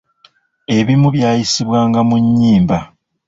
Ebimu 0.77 1.07
byayisibwanga 1.15 1.99
mu 2.09 2.15
nnyimba. 2.23 2.77